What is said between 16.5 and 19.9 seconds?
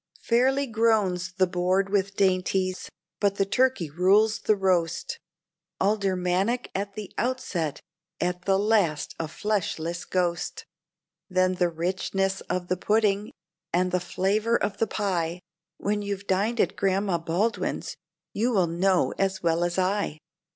at Grandma Baldwin's you will know as well as